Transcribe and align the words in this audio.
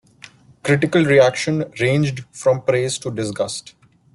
Critical 0.63 1.03
reaction 1.05 1.71
ranged 1.79 2.25
from 2.31 2.63
praise 2.63 2.97
to 2.97 3.11
disgust. 3.11 3.75